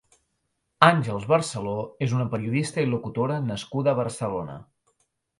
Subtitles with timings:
[0.85, 1.73] Àngels Barceló
[2.05, 4.57] és una periodista i locutora nascuda a Barcelona.